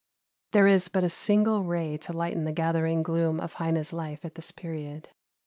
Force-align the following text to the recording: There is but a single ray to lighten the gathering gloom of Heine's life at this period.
There 0.53 0.65
is 0.65 0.87
but 0.87 1.03
a 1.03 1.11
single 1.11 1.61
ray 1.63 1.95
to 1.97 2.11
lighten 2.11 2.43
the 2.43 2.51
gathering 2.51 3.03
gloom 3.03 3.39
of 3.39 3.53
Heine's 3.61 3.93
life 3.93 4.25
at 4.25 4.33
this 4.33 4.49
period. 4.49 5.09